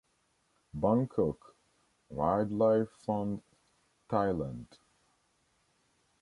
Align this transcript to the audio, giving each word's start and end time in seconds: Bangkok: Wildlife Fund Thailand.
Bangkok: 0.73 1.55
Wildlife 2.09 2.89
Fund 3.05 3.43
Thailand. 4.09 4.79